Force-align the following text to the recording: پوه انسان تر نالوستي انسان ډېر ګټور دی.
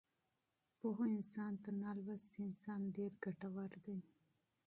پوه 0.79 0.99
انسان 1.15 1.53
تر 1.63 1.73
نالوستي 1.83 2.37
انسان 2.45 2.81
ډېر 2.95 3.11
ګټور 3.23 3.71
دی. 3.85 3.99